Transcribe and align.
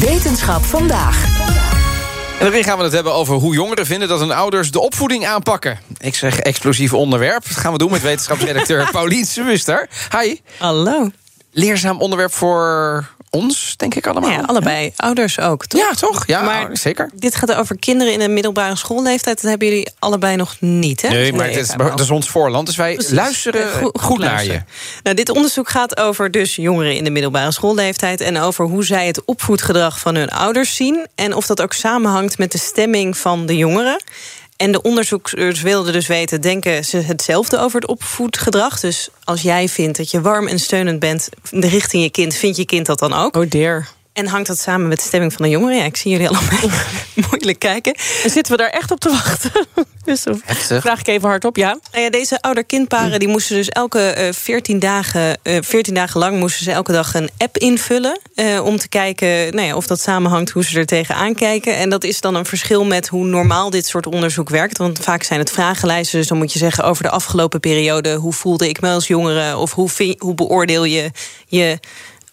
Wetenschap 0.00 0.64
vandaag. 0.64 1.24
En 2.38 2.46
daarin 2.46 2.64
gaan 2.64 2.78
we 2.78 2.84
het 2.84 2.92
hebben 2.92 3.12
over 3.12 3.34
hoe 3.34 3.54
jongeren 3.54 3.86
vinden 3.86 4.08
dat 4.08 4.20
hun 4.20 4.32
ouders 4.32 4.70
de 4.70 4.80
opvoeding 4.80 5.26
aanpakken. 5.26 5.78
Ik 5.98 6.14
zeg 6.14 6.38
explosief 6.38 6.94
onderwerp. 6.94 7.48
Dat 7.48 7.56
gaan 7.56 7.72
we 7.72 7.78
doen 7.78 7.90
met 7.90 8.02
wetenschapsredacteur 8.02 8.88
Paulien 8.92 9.24
Swuster. 9.24 9.88
Hi. 10.20 10.36
Hallo. 10.58 11.10
Leerzaam 11.52 12.00
onderwerp 12.00 12.32
voor 12.32 13.06
ons, 13.30 13.74
denk 13.76 13.94
ik 13.94 14.06
allemaal. 14.06 14.30
Ja, 14.30 14.40
allebei. 14.40 14.92
Ouders 14.96 15.40
ook, 15.40 15.66
toch? 15.66 15.80
Ja, 15.80 15.94
toch? 15.94 16.26
Ja, 16.26 16.42
maar 16.42 16.68
zeker. 16.72 17.10
Dit 17.14 17.34
gaat 17.34 17.54
over 17.54 17.78
kinderen 17.78 18.12
in 18.12 18.20
een 18.20 18.32
middelbare 18.32 18.76
schoolleeftijd. 18.76 19.40
Dat 19.40 19.50
hebben 19.50 19.68
jullie 19.68 19.90
allebei 19.98 20.36
nog 20.36 20.56
niet, 20.60 21.02
hè? 21.02 21.08
Nee, 21.08 21.32
maar 21.32 21.46
het 21.46 21.56
is, 21.56 21.68
dat 21.76 22.00
is 22.00 22.10
ons 22.10 22.28
voorland. 22.28 22.66
Dus 22.66 22.76
wij 22.76 22.94
Precies. 22.94 23.12
luisteren 23.12 23.72
Eh, 23.72 23.78
goed, 23.78 24.00
goed 24.00 24.18
naar 24.18 24.30
luisteren. 24.30 24.64
je. 24.66 25.00
Nou, 25.02 25.16
dit 25.16 25.28
onderzoek 25.28 25.68
gaat 25.68 25.96
over 25.96 26.30
dus 26.30 26.56
jongeren 26.56 26.96
in 26.96 27.04
de 27.04 27.10
middelbare 27.10 27.52
schoolleeftijd... 27.52 28.20
en 28.20 28.38
over 28.38 28.64
hoe 28.64 28.84
zij 28.84 29.06
het 29.06 29.24
opvoedgedrag 29.24 30.00
van 30.00 30.14
hun 30.14 30.28
ouders 30.28 30.74
zien... 30.74 31.06
en 31.14 31.34
of 31.34 31.46
dat 31.46 31.62
ook 31.62 31.72
samenhangt 31.72 32.38
met 32.38 32.52
de 32.52 32.58
stemming 32.58 33.16
van 33.16 33.46
de 33.46 33.56
jongeren. 33.56 34.02
En 34.60 34.72
de 34.72 34.82
onderzoekers 34.82 35.62
wilden 35.62 35.92
dus 35.92 36.06
weten... 36.06 36.40
denken 36.40 36.84
ze 36.84 36.96
hetzelfde 36.96 37.58
over 37.58 37.80
het 37.80 37.90
opvoedgedrag? 37.90 38.80
Dus 38.80 39.08
als 39.24 39.42
jij 39.42 39.68
vindt 39.68 39.96
dat 39.96 40.10
je 40.10 40.20
warm 40.20 40.48
en 40.48 40.58
steunend 40.58 40.98
bent... 40.98 41.28
richting 41.50 42.02
je 42.02 42.10
kind, 42.10 42.34
vindt 42.34 42.56
je 42.56 42.64
kind 42.64 42.86
dat 42.86 42.98
dan 42.98 43.12
ook? 43.12 43.36
Oh 43.36 43.48
dear. 43.48 43.88
En 44.20 44.26
hangt 44.26 44.46
dat 44.46 44.58
samen 44.58 44.88
met 44.88 44.98
de 44.98 45.04
stemming 45.04 45.32
van 45.32 45.42
de 45.44 45.50
jongeren? 45.50 45.76
Ja, 45.76 45.84
ik 45.84 45.96
zie 45.96 46.10
jullie 46.10 46.28
allemaal 46.28 46.70
moeilijk 47.30 47.58
kijken. 47.58 47.94
En 48.24 48.30
zitten 48.30 48.52
we 48.52 48.58
daar 48.58 48.70
echt 48.70 48.90
op 48.90 49.00
te 49.00 49.08
wachten? 49.08 49.50
dus 50.04 50.24
Heftig. 50.44 50.80
vraag 50.82 51.00
ik 51.00 51.06
even 51.06 51.28
hardop, 51.28 51.56
ja. 51.56 51.78
Nou 51.92 52.04
ja, 52.04 52.10
deze 52.10 52.40
ouder-kindparen 52.42 53.18
die 53.18 53.28
moesten 53.28 53.56
dus 53.56 53.68
elke 53.68 54.00
eh, 54.00 54.32
14, 54.32 54.78
dagen, 54.78 55.38
eh 55.42 55.58
14 55.60 55.94
dagen 55.94 56.20
lang 56.20 56.38
moesten 56.38 56.64
ze 56.64 56.70
elke 56.72 56.92
dag 56.92 57.14
een 57.14 57.30
app 57.38 57.56
invullen. 57.58 58.20
eh, 58.34 58.64
om 58.64 58.76
te 58.78 58.88
kijken 58.88 59.54
nou 59.54 59.66
ja, 59.66 59.76
of 59.76 59.86
dat 59.86 60.00
samenhangt 60.00 60.50
hoe 60.50 60.64
ze 60.64 60.78
er 60.78 60.86
tegenaan 60.86 61.34
kijken. 61.34 61.76
En 61.76 61.90
dat 61.90 62.04
is 62.04 62.20
dan 62.20 62.34
een 62.34 62.46
verschil 62.46 62.84
met 62.84 63.08
hoe 63.08 63.24
normaal 63.24 63.70
dit 63.70 63.86
soort 63.86 64.06
onderzoek 64.06 64.48
werkt. 64.48 64.78
Want 64.78 64.98
vaak 64.98 65.22
zijn 65.22 65.40
het 65.40 65.50
vragenlijsten. 65.50 66.18
Dus 66.18 66.28
dan 66.28 66.38
moet 66.38 66.52
je 66.52 66.58
zeggen 66.58 66.84
over 66.84 67.02
de 67.02 67.10
afgelopen 67.10 67.60
periode. 67.60 68.14
Hoe 68.14 68.32
voelde 68.32 68.68
ik 68.68 68.80
me 68.80 68.88
als 68.90 69.06
jongere? 69.06 69.56
Of 69.56 69.72
hoe, 69.72 69.88
vind- 69.88 70.20
hoe 70.20 70.34
beoordeel 70.34 70.84
je 70.84 71.10
je 71.46 71.78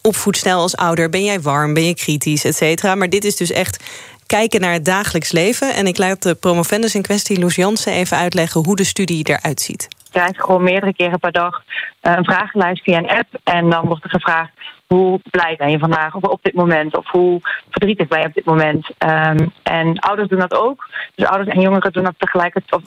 opvoedstijl 0.08 0.58
als 0.58 0.76
ouder? 0.76 1.10
Ben 1.10 1.24
jij 1.24 1.40
warm? 1.40 1.74
Ben 1.74 1.84
je 1.84 1.94
kritisch? 1.94 2.44
Et 2.44 2.56
cetera. 2.56 2.94
Maar 2.94 3.08
dit 3.08 3.24
is 3.24 3.36
dus 3.36 3.50
echt 3.50 3.84
kijken 4.26 4.60
naar 4.60 4.72
het 4.72 4.84
dagelijks 4.84 5.32
leven. 5.32 5.74
En 5.74 5.86
ik 5.86 5.98
laat 5.98 6.22
de 6.22 6.34
promovendus 6.34 6.94
in 6.94 7.02
kwestie, 7.02 7.40
Loes 7.40 7.54
Jansen, 7.54 7.92
even 7.92 8.16
uitleggen 8.16 8.64
hoe 8.64 8.76
de 8.76 8.84
studie 8.84 9.28
eruit 9.28 9.60
ziet. 9.60 9.88
Je 9.88 10.10
krijgt 10.10 10.40
gewoon 10.40 10.62
meerdere 10.62 10.94
keren 10.94 11.18
per 11.18 11.32
dag 11.32 11.62
eh, 12.00 12.12
een 12.16 12.24
vragenlijst 12.24 12.82
via 12.82 12.98
een 12.98 13.08
app. 13.08 13.28
En 13.44 13.70
dan 13.70 13.86
wordt 13.86 14.04
er 14.04 14.10
gevraagd 14.10 14.50
hoe 14.86 15.20
blij 15.30 15.54
ben 15.56 15.70
je 15.70 15.78
vandaag 15.78 16.14
of 16.14 16.22
op 16.22 16.42
dit 16.42 16.54
moment. 16.54 16.96
Of 16.96 17.10
hoe 17.10 17.40
verdrietig 17.70 18.08
ben 18.08 18.20
je 18.20 18.26
op 18.26 18.34
dit 18.34 18.44
moment. 18.44 18.90
Ehm, 18.98 19.46
en 19.62 19.98
ouders 19.98 20.28
doen 20.28 20.38
dat 20.38 20.54
ook. 20.54 20.88
Dus 21.14 21.26
ouders 21.26 21.56
en 21.56 21.60
jongeren 21.60 21.92
doen 21.92 22.04
dat 22.04 22.14
tegelijkertijd 22.18 22.82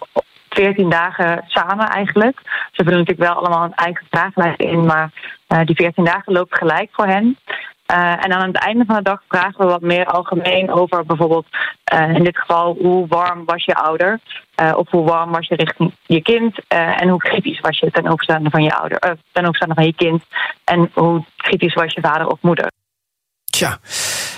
14 0.56 0.90
dagen 0.90 1.44
samen 1.48 1.88
eigenlijk. 1.88 2.40
Ze 2.72 2.84
vullen 2.84 3.00
natuurlijk 3.00 3.28
wel 3.28 3.38
allemaal 3.38 3.64
een 3.64 3.74
eigen 3.74 4.06
vragenlijst 4.10 4.60
in. 4.60 4.86
Maar 4.86 5.12
eh, 5.48 5.60
die 5.66 5.76
14 5.76 6.04
dagen 6.04 6.34
lopen 6.34 6.58
gelijk 6.58 6.90
voor 6.92 7.06
hen. 7.06 7.38
Eh, 7.86 7.98
en 7.98 8.34
aan 8.34 8.48
het 8.48 8.58
einde 8.58 8.86
van 8.86 8.96
de 8.96 9.02
dag 9.02 9.22
vragen 9.28 9.58
we 9.58 9.66
wat 9.66 9.82
meer 9.82 10.06
algemeen 10.06 10.72
over 10.72 11.06
bijvoorbeeld 11.06 11.46
eh, 11.84 12.16
in 12.16 12.24
dit 12.24 12.38
geval 12.38 12.78
hoe 12.80 13.08
warm 13.08 13.46
was 13.46 13.66
je 13.66 13.76
ouder 13.76 14.20
of 14.76 14.90
hoe 14.90 15.04
warm 15.04 15.32
was 15.32 15.48
je 15.48 15.56
richting 15.56 15.96
je 16.06 16.22
kind 16.22 16.60
en 16.68 17.10
hoe 17.10 17.20
kritisch 17.20 17.60
was 17.60 17.80
je 17.80 17.92
ten 17.92 18.12
opzichte 18.12 18.50
van 18.50 18.64
je 18.64 18.76
ouder, 18.76 19.18
ten 19.32 19.48
opzichte 19.48 19.74
van 19.74 19.86
je 19.86 19.94
kind 19.94 20.24
en 20.64 20.92
hoe 20.94 21.24
kritisch 21.38 21.74
was 21.74 21.94
je 21.94 22.02
vader 22.02 22.28
of 22.28 22.42
moeder. 22.42 22.72
Tja, 23.46 23.78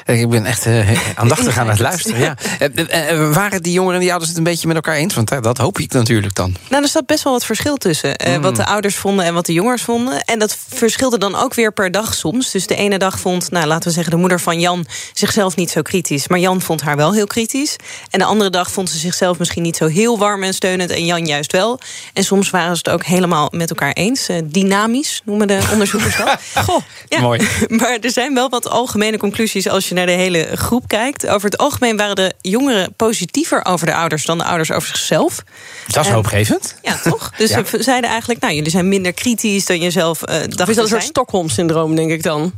ik 0.05 0.29
ben 0.29 0.45
echt 0.45 0.65
eh, 0.65 0.89
aandachtig 1.15 1.57
aan 1.57 1.69
het 1.69 1.79
luisteren. 1.79 2.19
Ja. 2.19 2.35
Eh, 2.59 2.67
eh, 2.75 3.09
eh, 3.09 3.33
waren 3.33 3.63
die 3.63 3.73
jongeren 3.73 3.95
en 3.95 3.99
die 4.01 4.09
ouders 4.09 4.29
het 4.29 4.37
een 4.37 4.43
beetje 4.45 4.67
met 4.67 4.75
elkaar 4.75 4.95
eens? 4.95 5.13
Want 5.13 5.31
eh, 5.31 5.41
dat 5.41 5.57
hoop 5.57 5.79
ik 5.79 5.91
natuurlijk 5.93 6.35
dan. 6.35 6.55
Nou, 6.69 6.83
er 6.83 6.89
staat 6.89 7.05
best 7.05 7.23
wel 7.23 7.33
wat 7.33 7.45
verschil 7.45 7.77
tussen. 7.77 8.15
eh, 8.15 8.31
Mm. 8.35 8.41
Wat 8.41 8.55
de 8.55 8.65
ouders 8.65 8.95
vonden 8.95 9.25
en 9.25 9.33
wat 9.33 9.45
de 9.45 9.53
jongers 9.53 9.81
vonden. 9.81 10.21
En 10.23 10.39
dat 10.39 10.57
verschilde 10.73 11.17
dan 11.17 11.35
ook 11.35 11.53
weer 11.53 11.73
per 11.73 11.91
dag 11.91 12.13
soms. 12.13 12.51
Dus 12.51 12.67
de 12.67 12.75
ene 12.75 12.97
dag 12.97 13.19
vond, 13.19 13.51
nou, 13.51 13.65
laten 13.67 13.87
we 13.87 13.93
zeggen, 13.93 14.11
de 14.11 14.19
moeder 14.19 14.39
van 14.39 14.59
Jan 14.59 14.85
zichzelf 15.13 15.55
niet 15.55 15.69
zo 15.69 15.81
kritisch. 15.81 16.27
Maar 16.27 16.39
Jan 16.39 16.61
vond 16.61 16.81
haar 16.81 16.95
wel 16.95 17.13
heel 17.13 17.27
kritisch. 17.27 17.75
En 18.09 18.19
de 18.19 18.25
andere 18.25 18.49
dag 18.49 18.71
vond 18.71 18.89
ze 18.89 18.97
zichzelf 18.97 19.39
misschien 19.39 19.63
niet 19.63 19.75
zo 19.77 19.87
heel 19.87 20.17
warm 20.17 20.43
en 20.43 20.53
steunend. 20.53 20.89
En 20.89 21.05
Jan 21.05 21.25
juist 21.25 21.51
wel. 21.51 21.79
En 22.13 22.23
soms 22.23 22.49
waren 22.49 22.75
ze 22.75 22.81
het 22.83 22.89
ook 22.93 23.03
helemaal 23.05 23.47
met 23.51 23.69
elkaar 23.69 23.91
eens. 23.93 24.27
Eh, 24.29 24.37
dynamisch 24.45 25.21
noemen 25.25 25.47
de 25.47 25.59
onderzoekers 25.71 26.17
dat. 26.17 26.39
Goh, 26.65 26.81
ja. 27.07 27.19
Mooi. 27.21 27.47
Maar 27.79 27.97
er 28.01 28.11
zijn 28.11 28.33
wel 28.33 28.49
wat 28.49 28.69
algemene 28.69 29.17
conclusies 29.17 29.67
als 29.69 29.89
je 29.89 29.92
naar 29.93 30.05
de 30.05 30.11
hele 30.11 30.47
groep 30.53 30.87
kijkt. 30.87 31.27
Over 31.27 31.49
het 31.49 31.57
algemeen 31.57 31.97
waren 31.97 32.15
de 32.15 32.33
jongeren 32.41 32.93
positiever 32.95 33.65
over 33.65 33.85
de 33.85 33.93
ouders 33.93 34.25
dan 34.25 34.37
de 34.37 34.43
ouders 34.43 34.71
over 34.71 34.87
zichzelf. 34.87 35.43
Dat 35.87 36.03
is 36.03 36.07
En- 36.09 36.13
hoopgevend. 36.15 36.75
Ja, 36.81 36.99
toch? 37.03 37.31
Dus 37.37 37.49
Ja. 37.49 37.63
ze 37.65 37.83
zeiden 37.83 38.09
eigenlijk, 38.09 38.41
nou, 38.41 38.53
jullie 38.53 38.71
zijn 38.71 38.87
minder 38.87 39.13
kritisch 39.13 39.65
dan 39.65 39.79
je 39.81 39.91
zelf 39.91 40.21
eh 40.23 40.35
dacht 40.47 40.61
Of 40.61 40.67
is 40.69 40.75
dat 40.75 40.83
een 40.83 40.89
soort. 40.89 41.03
Stockholm-syndroom, 41.03 41.95
denk 41.95 42.11
ik 42.11 42.23
dan? 42.23 42.53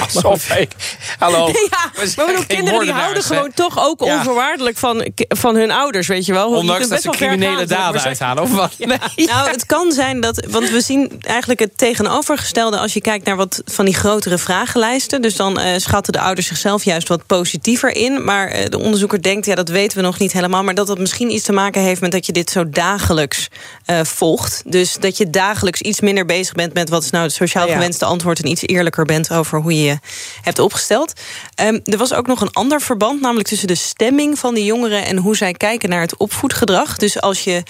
Alsof 0.14 0.50
ik... 0.50 0.70
Hallo. 1.18 1.46
Ja, 1.70 1.90
We 1.94 2.12
maar 2.16 2.26
bedoel, 2.26 2.44
kinderen 2.46 2.80
die 2.80 2.92
houden 2.92 3.22
gewoon 3.22 3.52
toch 3.54 3.78
ook 3.86 4.04
Ja. 4.04 4.16
onvoorwaardelijk 4.16 4.76
van, 4.78 5.06
van 5.28 5.54
hun 5.56 5.70
ouders, 5.70 6.06
weet 6.06 6.26
je 6.26 6.32
wel. 6.32 6.48
Ondanks 6.50 6.80
dat 6.80 6.88
best 6.90 7.02
ze 7.02 7.10
criminele 7.10 7.66
daden 7.66 8.02
uithalen, 8.02 8.42
of 8.42 8.52
wat? 8.54 8.72
Nee. 8.78 8.98
Nou, 9.26 9.50
het 9.50 9.66
kan 9.66 9.92
zijn 9.92 10.20
dat, 10.20 10.46
want 10.50 10.70
we 10.70 10.80
zien 10.80 11.12
eigenlijk 11.20 11.60
het 11.60 11.78
tegenovergestelde 11.78 12.78
als 12.78 12.92
je 12.92 13.00
kijkt 13.00 13.24
naar 13.26 13.36
wat 13.36 13.62
van 13.64 13.84
die 13.84 13.94
grotere 13.94 14.38
vragenlijsten. 14.38 15.22
Dus 15.22 15.36
dan 15.36 15.58
eh, 15.58 15.78
schatten 15.78 16.12
de 16.12 16.20
ouders 16.20 16.49
zichzelf 16.50 16.84
juist 16.84 17.08
wat 17.08 17.26
positiever 17.26 17.96
in. 17.96 18.24
Maar 18.24 18.48
eh, 18.48 18.64
de 18.68 18.78
onderzoeker 18.78 19.22
denkt, 19.22 19.46
ja, 19.46 19.54
dat 19.54 19.68
weten 19.68 19.96
we 19.96 20.02
nog 20.02 20.18
niet 20.18 20.32
helemaal. 20.32 20.62
Maar 20.64 20.74
dat 20.74 20.86
dat 20.86 20.98
misschien 20.98 21.32
iets 21.32 21.44
te 21.44 21.52
maken 21.52 21.82
heeft 21.82 22.00
met 22.00 22.12
dat 22.12 22.26
je 22.26 22.32
dit 22.32 22.50
zo 22.50 22.68
dagelijks 22.70 23.48
eh, 23.84 24.00
volgt. 24.04 24.62
Dus 24.66 24.96
dat 25.00 25.16
je 25.16 25.30
dagelijks 25.30 25.80
iets 25.80 26.00
minder 26.00 26.24
bezig 26.26 26.54
bent 26.54 26.74
met 26.74 26.88
wat 26.88 27.02
is 27.02 27.10
nou 27.10 27.24
het 27.24 27.32
sociaal 27.32 27.66
Ja. 27.66 27.72
gewenste 27.72 28.04
antwoord. 28.04 28.38
En 28.42 28.48
iets 28.50 28.62
eerlijker 28.66 29.04
bent 29.04 29.30
over 29.32 29.60
hoe 29.60 29.74
je 29.76 29.82
je 29.82 29.98
hebt 30.42 30.58
opgesteld. 30.58 31.12
Ehm, 31.54 31.78
er 31.84 31.98
was 31.98 32.12
ook 32.14 32.26
nog 32.26 32.40
een 32.40 32.52
ander 32.52 32.80
verband, 32.80 33.20
namelijk 33.20 33.48
tussen 33.48 33.68
de 33.68 33.74
stemming 33.74 34.38
van 34.38 34.54
de 34.54 34.64
jongeren 34.64 35.04
en 35.04 35.16
hoe 35.16 35.36
zij 35.36 35.52
kijken 35.52 35.88
naar 35.88 36.00
het 36.00 36.16
opvoedgedrag. 36.16 36.96
Dus 36.96 37.20
als 37.20 37.44
je 37.44 37.62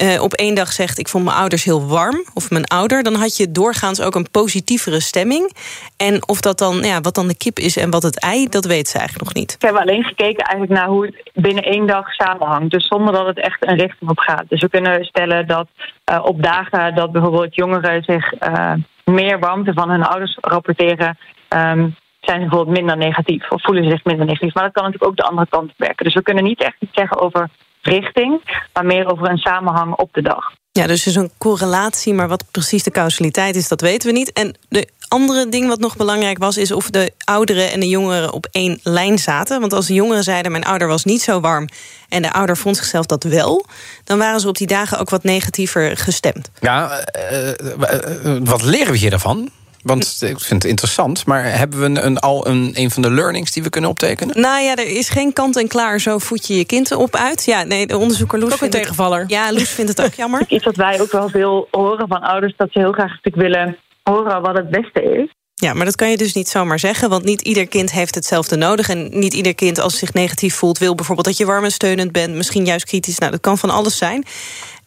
eh, 0.00 0.22
op 0.22 0.32
één 0.32 0.54
dag 0.54 0.72
zegt: 0.72 0.98
Ik 0.98 1.08
vond 1.08 1.24
mijn 1.24 1.36
ouders 1.36 1.64
heel 1.64 1.86
warm, 1.86 2.24
of 2.34 2.50
mijn 2.50 2.64
ouder, 2.66 3.02
dan 3.02 3.14
had 3.14 3.36
je 3.36 3.52
doorgaans 3.52 4.00
ook 4.00 4.14
een 4.14 4.30
positievere 4.30 5.00
stemming. 5.00 5.52
En 5.96 6.28
of 6.28 6.40
dat 6.40 6.58
dan, 6.58 6.76
ja, 6.82 7.00
wat 7.00 7.14
dan 7.14 7.28
de 7.28 7.36
kip 7.36 7.58
is 7.58 7.76
en 7.76 7.90
wat 7.90 8.02
het 8.02 8.20
ei, 8.20 8.48
dat 8.48 8.64
weet 8.64 8.88
ze 8.88 8.98
eigenlijk 8.98 9.24
nog 9.24 9.34
niet. 9.34 9.56
We 9.58 9.66
hebben 9.66 9.82
alleen 9.82 10.04
gekeken 10.04 10.44
eigenlijk 10.44 10.80
naar 10.80 10.88
hoe 10.88 11.06
het 11.06 11.30
binnen 11.34 11.64
één 11.64 11.86
dag 11.86 12.12
samenhangt. 12.12 12.70
Dus 12.70 12.86
zonder 12.86 13.12
dat 13.12 13.26
het 13.26 13.40
echt 13.40 13.66
een 13.66 13.76
richting 13.76 14.10
op 14.10 14.18
gaat. 14.18 14.44
Dus 14.48 14.60
we 14.60 14.68
kunnen 14.68 15.04
stellen 15.04 15.46
dat 15.46 15.68
eh, 16.04 16.24
op 16.24 16.42
dagen 16.42 16.94
dat 16.94 17.12
bijvoorbeeld 17.12 17.54
jongeren 17.54 18.02
zich 18.02 18.32
eh, 18.32 18.72
meer 19.04 19.38
warmte 19.38 19.72
van 19.72 19.90
hun 19.90 20.02
ouders 20.02 20.38
rapporteren. 20.40 21.18
ehm, 21.48 21.88
zijn 22.20 22.40
ze 22.40 22.48
bijvoorbeeld 22.48 22.76
minder 22.76 22.96
negatief 22.96 23.50
of 23.50 23.62
voelen 23.62 23.84
ze 23.84 23.90
zich 23.90 24.04
minder 24.04 24.26
negatief. 24.26 24.54
Maar 24.54 24.64
dat 24.64 24.72
kan 24.72 24.84
natuurlijk 24.84 25.10
ook 25.10 25.16
de 25.16 25.30
andere 25.30 25.46
kant 25.50 25.72
werken. 25.76 26.04
Dus 26.04 26.14
we 26.14 26.22
kunnen 26.22 26.44
niet 26.44 26.62
echt 26.62 26.76
iets 26.78 26.94
zeggen 26.94 27.20
over 27.20 27.48
richting, 27.82 28.64
maar 28.72 28.86
meer 28.86 29.12
over 29.12 29.30
een 29.30 29.38
samenhang 29.38 29.94
op 29.94 30.12
de 30.12 30.22
dag. 30.22 30.58
Ja, 30.72 30.86
dus 30.86 31.02
er 31.02 31.08
is 31.08 31.16
een 31.16 31.30
correlatie, 31.38 32.14
maar 32.14 32.28
wat 32.28 32.44
precies 32.50 32.82
de 32.82 32.90
causaliteit 32.90 33.56
is, 33.56 33.68
dat 33.68 33.80
weten 33.80 34.08
we 34.08 34.18
niet. 34.18 34.32
En 34.32 34.54
de 34.68 34.88
andere 35.08 35.48
ding 35.48 35.68
wat 35.68 35.78
nog 35.78 35.96
belangrijk 35.96 36.38
was, 36.38 36.56
is 36.56 36.72
of 36.72 36.90
de 36.90 37.12
ouderen 37.24 37.70
en 37.70 37.80
de 37.80 37.88
jongeren 37.88 38.32
op 38.32 38.48
één 38.50 38.80
lijn 38.82 39.18
zaten. 39.18 39.60
Want 39.60 39.72
als 39.72 39.86
de 39.86 39.94
jongeren 39.94 40.22
zeiden: 40.22 40.52
Mijn 40.52 40.64
ouder 40.64 40.88
was 40.88 41.04
niet 41.04 41.22
zo 41.22 41.40
warm. 41.40 41.68
en 42.08 42.22
de 42.22 42.32
ouder 42.32 42.56
vond 42.56 42.76
zichzelf 42.76 43.06
dat 43.06 43.24
wel. 43.24 43.66
dan 44.04 44.18
waren 44.18 44.40
ze 44.40 44.48
op 44.48 44.56
die 44.56 44.66
dagen 44.66 44.98
ook 44.98 45.10
wat 45.10 45.24
negatiever 45.24 45.96
gestemd. 45.96 46.50
Ja, 46.60 46.90
eh, 46.90 47.48
eh, 47.48 48.24
eh, 48.24 48.40
wat 48.44 48.62
leren 48.62 48.92
we 48.92 48.98
hier 48.98 49.10
daarvan? 49.10 49.50
Want 49.82 50.18
ik 50.22 50.40
vind 50.40 50.62
het 50.62 50.70
interessant, 50.70 51.26
maar 51.26 51.44
hebben 51.44 51.78
we 51.80 51.84
een, 51.84 52.06
een, 52.06 52.18
al 52.18 52.46
een, 52.46 52.70
een 52.74 52.90
van 52.90 53.02
de 53.02 53.10
learnings 53.10 53.52
die 53.52 53.62
we 53.62 53.70
kunnen 53.70 53.90
optekenen? 53.90 54.40
Nou 54.40 54.62
ja, 54.62 54.76
er 54.76 54.86
is 54.96 55.08
geen 55.08 55.32
kant 55.32 55.56
en 55.56 55.68
klaar. 55.68 56.00
Zo 56.00 56.18
voed 56.18 56.46
je 56.46 56.56
je 56.56 56.64
kind 56.64 56.92
op 56.92 57.16
uit. 57.16 57.44
Ja, 57.44 57.62
nee, 57.62 57.86
de 57.86 57.96
onderzoeker 57.98 58.38
Loes. 58.38 58.52
Ook 58.52 58.58
een 58.60 58.66
het- 58.66 58.76
tegenvaller. 58.76 59.24
Ja, 59.26 59.52
Loes 59.52 59.68
vindt 59.68 59.90
het 59.90 60.02
ook 60.06 60.14
jammer. 60.22 60.44
Iets 60.48 60.64
wat 60.64 60.76
wij 60.76 61.00
ook 61.00 61.12
wel 61.12 61.28
veel 61.28 61.68
horen 61.70 62.08
van 62.08 62.20
ouders, 62.20 62.54
dat 62.56 62.68
ze 62.72 62.78
heel 62.78 62.92
graag 62.92 63.08
natuurlijk 63.10 63.36
willen 63.42 63.76
horen 64.02 64.42
wat 64.42 64.56
het 64.56 64.70
beste 64.70 65.02
is. 65.02 65.28
Ja, 65.54 65.74
maar 65.74 65.84
dat 65.84 65.96
kan 65.96 66.10
je 66.10 66.16
dus 66.16 66.32
niet 66.34 66.48
zomaar 66.48 66.78
zeggen, 66.78 67.08
want 67.08 67.24
niet 67.24 67.40
ieder 67.40 67.66
kind 67.68 67.92
heeft 67.92 68.14
hetzelfde 68.14 68.56
nodig. 68.56 68.88
En 68.88 69.08
niet 69.18 69.34
ieder 69.34 69.54
kind, 69.54 69.78
als 69.80 69.98
zich 69.98 70.12
negatief 70.12 70.54
voelt, 70.54 70.78
wil 70.78 70.94
bijvoorbeeld 70.94 71.26
dat 71.26 71.36
je 71.36 71.46
warm 71.46 71.64
en 71.64 71.72
steunend 71.72 72.12
bent, 72.12 72.34
misschien 72.34 72.64
juist 72.64 72.84
kritisch. 72.84 73.18
Nou, 73.18 73.30
dat 73.32 73.40
kan 73.40 73.58
van 73.58 73.70
alles 73.70 73.96
zijn. 73.96 74.24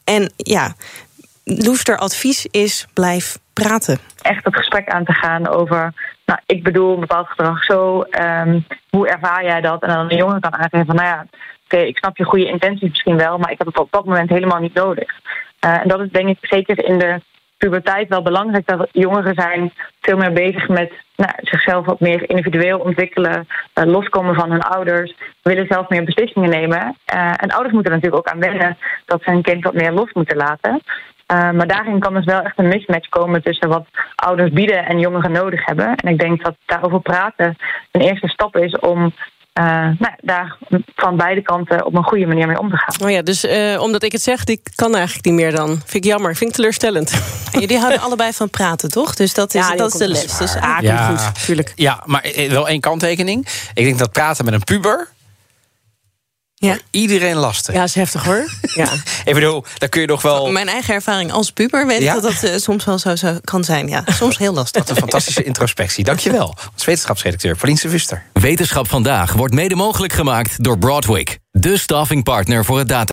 En 0.03 0.33
ja, 0.37 0.75
Loester 1.43 1.97
advies 1.97 2.45
is: 2.45 2.87
blijf 2.93 3.37
praten. 3.53 3.97
Echt 4.21 4.45
het 4.45 4.55
gesprek 4.55 4.89
aan 4.89 5.05
te 5.05 5.13
gaan 5.13 5.47
over. 5.47 5.93
Nou, 6.25 6.39
ik 6.45 6.63
bedoel 6.63 6.93
een 6.93 6.99
bepaald 6.99 7.27
gedrag 7.27 7.63
zo. 7.63 8.01
ehm, 8.01 8.59
hoe 8.89 9.07
ervaar 9.07 9.43
jij 9.43 9.61
dat? 9.61 9.81
En 9.81 9.89
dan 9.89 10.11
een 10.11 10.17
jongen 10.17 10.41
kan 10.41 10.53
aangeven 10.53 10.85
van, 10.85 10.95
nou 10.95 11.07
ja, 11.07 11.25
oké, 11.65 11.77
ik 11.77 11.97
snap 11.97 12.17
je 12.17 12.23
goede 12.23 12.47
intenties 12.47 12.89
misschien 12.89 13.17
wel, 13.17 13.37
maar 13.37 13.51
ik 13.51 13.57
heb 13.57 13.67
het 13.67 13.79
op 13.79 13.91
dat 13.91 14.05
moment 14.05 14.29
helemaal 14.29 14.59
niet 14.59 14.73
nodig. 14.73 15.09
Eh, 15.59 15.81
en 15.81 15.87
dat 15.87 15.99
is 15.99 16.09
denk 16.11 16.27
ik 16.27 16.37
zeker 16.41 16.85
in 16.85 16.97
de 16.97 17.21
puberteit 17.57 18.09
wel 18.09 18.21
belangrijk 18.21 18.67
dat 18.67 18.87
jongeren 18.91 19.35
zijn 19.35 19.73
veel 20.01 20.17
meer 20.17 20.33
bezig 20.33 20.67
met 20.67 20.91
nou, 21.15 21.31
zichzelf 21.37 21.85
wat 21.85 21.99
meer 21.99 22.29
individueel 22.29 22.79
ontwikkelen, 22.79 23.47
eh, 23.73 23.85
loskomen 23.85 24.35
van 24.35 24.51
hun 24.51 24.61
ouders, 24.61 25.15
willen 25.41 25.67
zelf 25.69 25.89
meer 25.89 26.03
beslissingen 26.03 26.49
nemen. 26.49 26.97
Eh, 27.05 27.33
en 27.37 27.51
ouders 27.51 27.73
moeten 27.73 27.91
natuurlijk 27.91 28.27
ook 28.27 28.33
aan 28.33 28.39
wennen 28.39 28.77
dat 29.05 29.21
ze 29.23 29.29
hun 29.29 29.41
kind 29.41 29.63
wat 29.63 29.73
meer 29.73 29.91
los 29.91 30.11
moeten 30.13 30.37
laten. 30.37 30.81
Uh, 31.33 31.51
maar 31.51 31.67
daarin 31.67 31.99
kan 31.99 32.13
dus 32.13 32.25
wel 32.25 32.41
echt 32.41 32.57
een 32.57 32.67
mismatch 32.67 33.09
komen 33.09 33.43
tussen 33.43 33.69
wat 33.69 33.85
ouders 34.15 34.51
bieden 34.51 34.85
en 34.85 34.99
jongeren 34.99 35.31
nodig 35.31 35.65
hebben. 35.65 35.95
En 35.95 36.11
ik 36.11 36.19
denk 36.19 36.43
dat 36.43 36.55
daarover 36.65 37.01
praten 37.01 37.57
een 37.91 38.01
eerste 38.01 38.27
stap 38.27 38.57
is 38.57 38.79
om 38.79 39.13
uh, 39.59 39.63
nou, 39.99 40.13
daar 40.21 40.57
van 40.95 41.17
beide 41.17 41.41
kanten 41.41 41.85
op 41.85 41.95
een 41.95 42.03
goede 42.03 42.25
manier 42.25 42.47
mee 42.47 42.59
om 42.59 42.69
te 42.69 42.77
gaan. 42.77 43.07
Oh 43.07 43.11
ja, 43.11 43.21
dus 43.21 43.45
uh, 43.45 43.81
omdat 43.81 44.03
ik 44.03 44.11
het 44.11 44.21
zeg, 44.21 44.43
ik 44.43 44.71
kan 44.75 44.95
eigenlijk 44.95 45.25
niet 45.25 45.33
meer 45.33 45.55
dan. 45.55 45.67
Vind 45.67 45.93
ik 45.93 46.03
jammer, 46.03 46.35
vind 46.35 46.49
ik 46.49 46.55
teleurstellend. 46.55 47.11
En 47.51 47.59
jullie 47.63 47.77
houden 47.77 48.01
allebei 48.01 48.33
van 48.33 48.49
praten, 48.49 48.89
toch? 48.89 49.15
Dus 49.15 49.33
dat 49.33 49.53
is, 49.53 49.67
ja, 49.67 49.75
dat 49.75 49.93
is 49.93 49.99
de 49.99 50.07
les. 50.07 50.37
Dus 50.37 50.55
ah, 50.55 50.77
ja, 50.81 51.07
goed, 51.07 51.45
tuurlijk. 51.45 51.71
Ja, 51.75 52.03
maar 52.05 52.25
wel 52.49 52.67
één 52.67 52.79
kanttekening. 52.79 53.47
Ik 53.73 53.83
denk 53.83 53.99
dat 53.99 54.11
praten 54.11 54.45
met 54.45 54.53
een 54.53 54.63
puber 54.63 55.12
ja. 56.65 56.77
Iedereen 56.91 57.35
lastig. 57.35 57.75
Ja, 57.75 57.83
is 57.83 57.95
heftig 57.95 58.23
hoor. 58.23 58.45
Ja. 58.75 58.87
ik 59.25 59.33
bedoel, 59.33 59.65
dan 59.77 59.89
kun 59.89 60.01
je 60.01 60.07
nog 60.07 60.21
wel. 60.21 60.51
Mijn 60.51 60.67
eigen 60.67 60.93
ervaring 60.93 61.31
als 61.31 61.51
puber 61.51 61.87
weet 61.87 62.01
ja? 62.01 62.13
dat 62.13 62.23
dat 62.23 62.51
uh, 62.51 62.57
soms 62.57 62.85
wel 62.85 62.99
zo, 62.99 63.15
zo, 63.15 63.37
kan 63.43 63.63
zijn. 63.63 63.87
Ja, 63.87 64.03
soms 64.19 64.37
heel 64.37 64.53
lastig. 64.53 64.81
Wat 64.81 64.89
een 64.89 64.95
fantastische 64.95 65.43
introspectie. 65.43 66.03
Dankjewel. 66.03 66.55
Als 66.73 66.85
wetenschapsredacteur 66.85 67.55
Pauline 67.55 67.89
Wuster. 67.89 68.23
Wetenschap 68.33 68.89
vandaag 68.89 69.33
wordt 69.33 69.53
mede 69.53 69.75
mogelijk 69.75 70.13
gemaakt 70.13 70.63
door 70.63 70.77
Broadwick, 70.77 71.39
de 71.51 71.77
staffingpartner 71.77 72.65
voor 72.65 72.77
het 72.77 72.87
data. 72.87 73.12